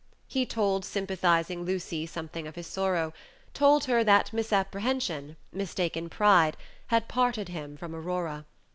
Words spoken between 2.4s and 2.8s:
of his